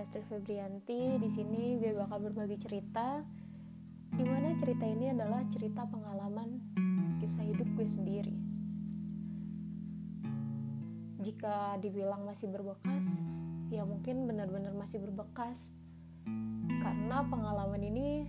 Astrid 0.00 0.24
Febrianti. 0.32 1.20
Di 1.20 1.28
sini 1.28 1.76
gue 1.76 1.92
bakal 1.92 2.24
berbagi 2.24 2.56
cerita. 2.56 3.20
Di 4.10 4.24
mana 4.24 4.56
cerita 4.56 4.88
ini 4.88 5.12
adalah 5.12 5.44
cerita 5.52 5.84
pengalaman 5.84 6.72
kisah 7.20 7.44
hidup 7.44 7.68
gue 7.76 7.84
sendiri. 7.84 8.36
Jika 11.20 11.76
dibilang 11.84 12.24
masih 12.24 12.48
berbekas, 12.48 13.28
ya 13.68 13.84
mungkin 13.84 14.24
benar-benar 14.24 14.72
masih 14.72 15.04
berbekas. 15.04 15.68
Karena 16.80 17.20
pengalaman 17.28 17.84
ini 17.84 18.24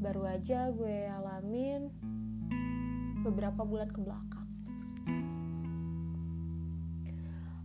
baru 0.00 0.32
aja 0.32 0.72
gue 0.72 1.12
alamin 1.12 1.92
beberapa 3.20 3.68
bulan 3.68 3.92
ke 3.92 4.00
belakang. 4.00 4.48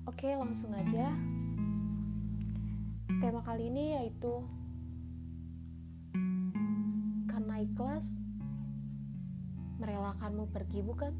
Oke, 0.03 0.35
langsung 0.35 0.75
aja. 0.75 1.32
Tema 3.23 3.39
kali 3.39 3.71
ini 3.71 3.95
yaitu 3.95 4.43
karena 7.31 7.63
ikhlas 7.63 8.19
merelakanmu 9.79 10.51
pergi, 10.51 10.83
bukan? 10.83 11.15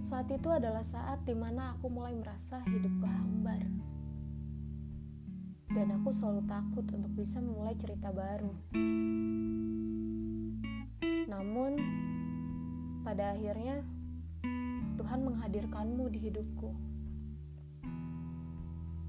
Saat 0.00 0.32
itu 0.32 0.48
adalah 0.48 0.80
saat 0.80 1.20
di 1.28 1.36
mana 1.36 1.76
aku 1.76 1.92
mulai 1.92 2.16
merasa 2.16 2.64
hidupku 2.64 3.04
hambar. 3.04 3.68
Dan 5.76 5.92
aku 6.00 6.16
selalu 6.16 6.48
takut 6.48 6.88
untuk 6.88 7.12
bisa 7.20 7.36
memulai 7.44 7.76
cerita 7.76 8.16
baru. 8.16 8.56
Namun, 11.28 11.76
pada 13.04 13.36
akhirnya 13.36 13.84
Tuhan 14.96 15.20
menghadirkanmu 15.20 16.08
di 16.08 16.32
hidupku 16.32 16.89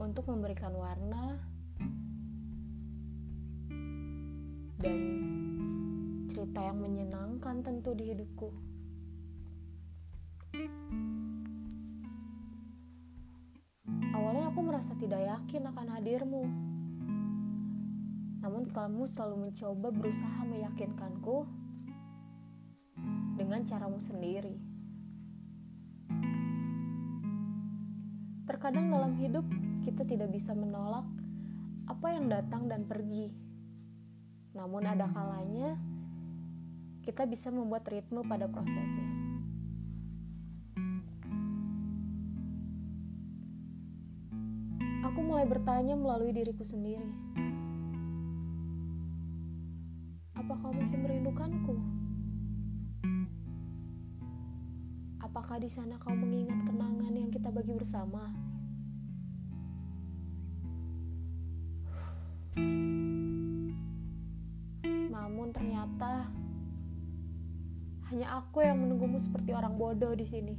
untuk 0.02 0.26
memberikan 0.26 0.74
warna 0.74 1.38
dan 4.82 4.98
cerita 6.26 6.58
yang 6.66 6.82
menyenangkan 6.82 7.62
tentu 7.62 7.94
di 7.94 8.10
hidupku. 8.10 8.50
Awalnya 14.18 14.50
aku 14.50 14.60
merasa 14.66 14.98
tidak 14.98 15.22
yakin 15.22 15.70
akan 15.70 15.88
hadirmu. 15.94 16.44
Namun 18.42 18.74
kamu 18.74 19.06
selalu 19.06 19.54
mencoba 19.54 19.94
berusaha 19.94 20.42
meyakinkanku 20.50 21.46
dengan 23.38 23.62
caramu 23.70 24.02
sendiri. 24.02 24.71
Terkadang 28.62 28.94
dalam 28.94 29.18
hidup 29.18 29.42
kita 29.82 30.06
tidak 30.06 30.30
bisa 30.38 30.54
menolak 30.54 31.02
apa 31.90 32.14
yang 32.14 32.30
datang 32.30 32.70
dan 32.70 32.86
pergi. 32.86 33.34
Namun 34.54 34.86
ada 34.86 35.10
kalanya 35.10 35.82
kita 37.02 37.26
bisa 37.26 37.50
membuat 37.50 37.90
ritme 37.90 38.22
pada 38.22 38.46
prosesnya. 38.46 39.10
Aku 45.10 45.26
mulai 45.26 45.50
bertanya 45.50 45.98
melalui 45.98 46.30
diriku 46.30 46.62
sendiri. 46.62 47.10
Apa 50.38 50.54
kau 50.62 50.70
masih 50.70 51.02
merindukanku? 51.02 51.82
Apakah 55.18 55.58
di 55.58 55.70
sana 55.74 55.98
kau 55.98 56.14
mengingat 56.14 56.62
kenangan 56.70 57.10
yang 57.18 57.34
kita 57.34 57.50
bagi 57.50 57.74
bersama? 57.74 58.51
Hanya 68.12 68.44
aku 68.44 68.60
yang 68.60 68.76
menunggumu 68.76 69.24
seperti 69.24 69.56
orang 69.56 69.80
bodoh 69.80 70.12
di 70.12 70.28
sini. 70.28 70.56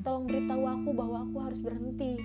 Tolong 0.00 0.24
beritahu 0.24 0.64
aku 0.64 0.90
bahwa 0.96 1.28
aku 1.28 1.36
harus 1.44 1.60
berhenti. 1.60 2.16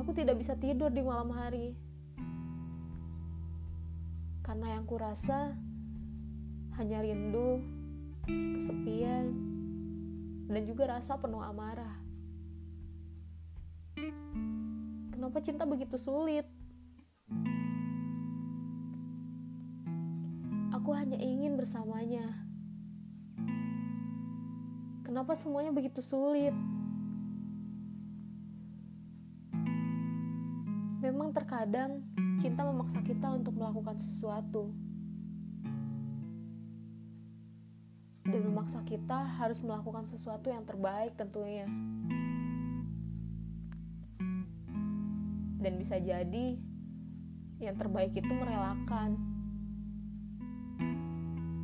Aku 0.00 0.16
tidak 0.16 0.40
bisa 0.40 0.56
tidur 0.56 0.88
di 0.88 1.04
malam 1.04 1.28
hari 1.36 1.76
karena 4.40 4.80
yang 4.80 4.88
kurasa 4.88 5.52
hanya 6.80 7.04
rindu, 7.04 7.60
kesepian, 8.56 9.36
dan 10.48 10.64
juga 10.64 10.96
rasa 10.96 11.20
penuh 11.20 11.44
amarah. 11.44 12.07
Kenapa 15.28 15.44
cinta 15.44 15.68
begitu 15.68 16.00
sulit? 16.00 16.48
Aku 20.72 20.96
hanya 20.96 21.20
ingin 21.20 21.52
bersamanya. 21.52 22.48
Kenapa 25.04 25.36
semuanya 25.36 25.68
begitu 25.68 26.00
sulit? 26.00 26.56
Memang 31.04 31.36
terkadang 31.36 32.00
cinta 32.40 32.64
memaksa 32.64 33.04
kita 33.04 33.28
untuk 33.28 33.52
melakukan 33.52 34.00
sesuatu. 34.00 34.72
Dan 38.24 38.48
memaksa 38.48 38.80
kita 38.88 39.28
harus 39.36 39.60
melakukan 39.60 40.08
sesuatu 40.08 40.48
yang 40.48 40.64
terbaik 40.64 41.12
tentunya. 41.20 41.68
Dan 45.58 45.74
bisa 45.76 45.98
jadi 45.98 46.56
yang 47.58 47.74
terbaik 47.74 48.14
itu 48.14 48.30
merelakan. 48.30 49.18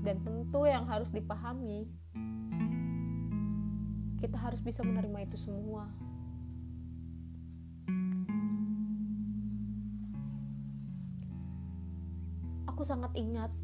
Dan 0.05 0.21
tentu 0.21 0.69
yang 0.69 0.85
harus 0.85 1.09
dipahami, 1.09 1.89
kita 4.21 4.37
harus 4.37 4.61
bisa 4.61 4.85
menerima 4.85 5.25
itu 5.25 5.39
semua. 5.41 5.89
Aku 12.69 12.83
sangat 12.83 13.15
ingat 13.17 13.55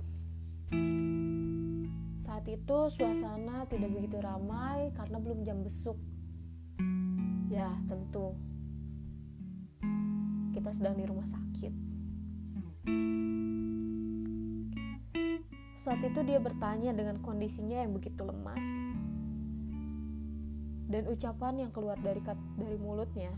saat 2.14 2.46
itu 2.46 2.78
suasana 2.88 3.66
tidak 3.66 3.90
begitu 3.90 4.22
ramai 4.22 4.94
karena 4.94 5.18
belum 5.18 5.42
jam 5.42 5.60
besuk. 5.66 5.98
Ya, 7.50 7.74
tentu. 7.90 8.38
Kita 10.50 10.70
sedang 10.74 10.98
di 10.98 11.04
rumah 11.06 11.26
sakit. 11.26 11.74
Saat 15.80 16.04
itu 16.04 16.20
dia 16.26 16.36
bertanya 16.42 16.92
dengan 16.92 17.22
kondisinya 17.24 17.80
yang 17.80 17.96
begitu 17.96 18.20
lemas. 18.20 18.66
Dan 20.90 21.06
ucapan 21.06 21.66
yang 21.66 21.70
keluar 21.70 21.96
dari 22.02 22.20
dari 22.58 22.76
mulutnya 22.76 23.30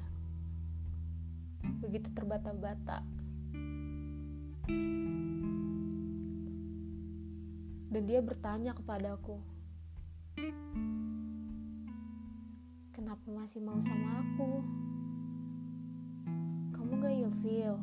begitu 1.82 2.10
terbata-bata. 2.14 3.22
dan 7.92 8.08
dia 8.08 8.24
bertanya 8.24 8.72
kepadaku, 8.72 9.36
"Kenapa 12.96 13.28
masih 13.28 13.60
mau 13.60 13.76
sama 13.84 14.24
aku? 14.24 14.81
Kamu 16.92 17.08
gak 17.08 17.40
feel? 17.40 17.80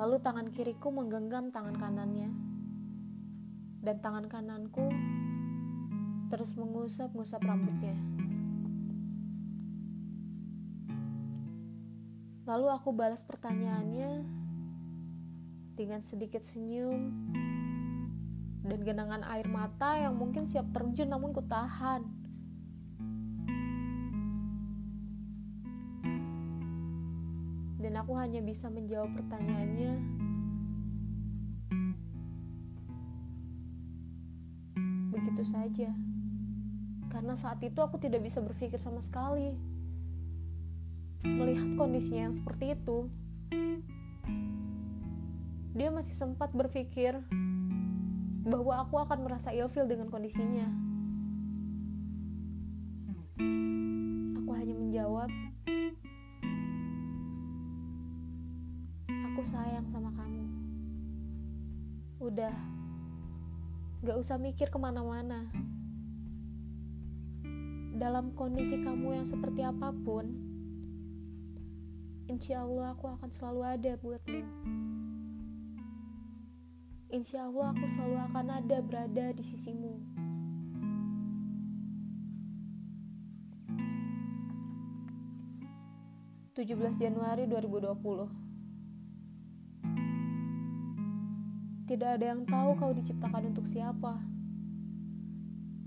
Lalu 0.00 0.16
tangan 0.24 0.48
kiriku 0.48 0.88
menggenggam 0.88 1.52
tangan 1.52 1.76
kanannya, 1.76 2.32
dan 3.84 4.00
tangan 4.00 4.24
kananku 4.24 4.88
terus 6.32 6.56
mengusap-ngusap 6.56 7.44
rambutnya. 7.44 7.92
Lalu 12.48 12.66
aku 12.72 12.96
balas 12.96 13.20
pertanyaannya 13.20 14.24
dengan 15.76 16.00
sedikit 16.00 16.40
senyum 16.40 17.12
dan 18.64 18.80
genangan 18.80 19.28
air 19.28 19.44
mata 19.44 20.00
yang 20.00 20.16
mungkin 20.16 20.48
siap 20.48 20.72
terjun 20.72 21.12
namun 21.12 21.36
ku 21.36 21.44
tahan. 21.44 22.25
Hanya 28.26 28.42
bisa 28.42 28.66
menjawab 28.66 29.14
pertanyaannya 29.14 30.02
begitu 35.14 35.46
saja. 35.46 35.94
Karena 37.06 37.38
saat 37.38 37.62
itu 37.62 37.78
aku 37.78 38.02
tidak 38.02 38.26
bisa 38.26 38.42
berpikir 38.42 38.82
sama 38.82 38.98
sekali. 38.98 39.54
Melihat 41.22 41.78
kondisinya 41.78 42.26
yang 42.26 42.34
seperti 42.34 42.74
itu, 42.74 43.06
dia 45.78 45.94
masih 45.94 46.18
sempat 46.18 46.50
berpikir 46.50 47.22
bahwa 48.42 48.82
aku 48.82 48.98
akan 49.06 49.22
merasa 49.22 49.54
ilfil 49.54 49.86
dengan 49.86 50.10
kondisinya. 50.10 50.66
"Aku 59.36 59.44
sayang 59.44 59.84
sama 59.92 60.08
kamu. 60.16 60.48
Udah, 62.24 62.56
gak 64.00 64.16
usah 64.16 64.40
mikir 64.40 64.72
ke 64.72 64.80
mana-mana." 64.80 65.52
dalam 67.96 68.36
kondisi 68.36 68.76
kamu 68.76 69.20
yang 69.20 69.26
seperti 69.28 69.64
apa 69.64 69.88
pun, 69.88 70.28
insya 72.28 72.60
Allah 72.60 72.92
aku 72.92 73.08
akan 73.08 73.32
selalu 73.32 73.60
ada 73.64 73.92
buatmu. 73.96 74.44
Insya 77.08 77.48
Allah 77.48 77.72
aku 77.72 77.88
selalu 77.88 78.16
akan 78.20 78.46
ada 78.52 78.78
berada 78.84 79.26
di 79.32 79.40
sisimu. 79.40 79.96
Tujuh 86.52 86.76
belas 86.76 87.00
Januari 87.00 87.48
2020 87.48 88.45
Tidak 91.96 92.20
ada 92.20 92.28
yang 92.28 92.44
tahu 92.44 92.76
kau 92.76 92.92
diciptakan 92.92 93.56
untuk 93.56 93.64
siapa. 93.64 94.20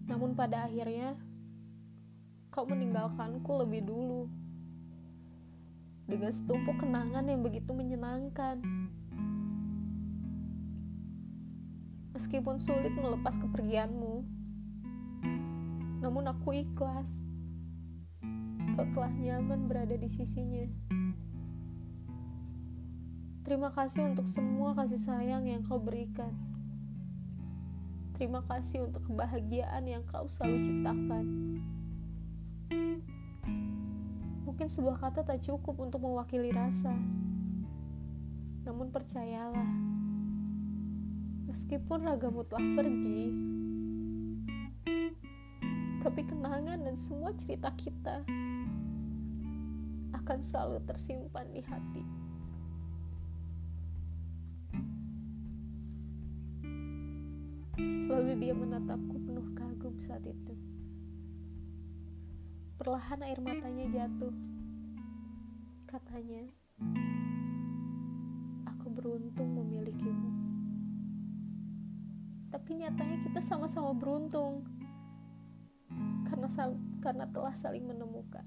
Namun 0.10 0.34
pada 0.34 0.66
akhirnya, 0.66 1.14
kau 2.50 2.66
meninggalkanku 2.66 3.54
lebih 3.62 3.86
dulu 3.86 4.26
dengan 6.10 6.34
setumpuk 6.34 6.82
kenangan 6.82 7.30
yang 7.30 7.46
begitu 7.46 7.78
menyenangkan. 7.78 8.58
Meskipun 12.18 12.58
sulit 12.58 12.90
melepas 12.98 13.38
kepergianmu, 13.38 14.26
namun 16.02 16.26
aku 16.26 16.58
ikhlas. 16.58 17.22
Kau 18.74 18.86
telah 18.98 19.14
nyaman 19.14 19.70
berada 19.70 19.94
di 19.94 20.10
sisinya. 20.10 20.66
Terima 23.50 23.74
kasih 23.74 24.14
untuk 24.14 24.30
semua 24.30 24.78
kasih 24.78 25.02
sayang 25.02 25.50
yang 25.50 25.66
kau 25.66 25.82
berikan. 25.82 26.30
Terima 28.14 28.46
kasih 28.46 28.86
untuk 28.86 29.10
kebahagiaan 29.10 29.90
yang 29.90 30.06
kau 30.06 30.30
selalu 30.30 30.70
ciptakan. 30.70 31.26
Mungkin 34.46 34.70
sebuah 34.70 35.02
kata 35.02 35.26
tak 35.26 35.42
cukup 35.42 35.82
untuk 35.82 35.98
mewakili 35.98 36.54
rasa. 36.54 36.94
Namun 38.70 38.94
percayalah, 38.94 39.74
meskipun 41.50 42.06
ragamu 42.06 42.46
telah 42.46 42.70
pergi, 42.78 43.34
tapi 46.06 46.22
kenangan 46.22 46.86
dan 46.86 46.94
semua 47.02 47.34
cerita 47.34 47.74
kita 47.74 48.22
akan 50.14 50.38
selalu 50.38 50.86
tersimpan 50.86 51.50
di 51.50 51.66
hati. 51.66 52.29
Lalu 58.10 58.42
dia 58.42 58.54
menatapku 58.58 59.16
penuh 59.24 59.48
kagum 59.56 59.96
saat 60.04 60.26
itu. 60.26 60.54
Perlahan 62.76 63.24
air 63.24 63.40
matanya 63.40 63.86
jatuh. 63.88 64.36
Katanya, 65.88 66.46
aku 68.68 68.88
beruntung 68.92 69.56
memilikimu. 69.56 70.30
Tapi 72.50 72.82
nyatanya 72.82 73.18
kita 73.26 73.42
sama-sama 73.42 73.94
beruntung 73.94 74.66
karena 76.30 76.50
karena 77.02 77.26
telah 77.30 77.54
saling 77.58 77.86
menemukan. 77.86 78.46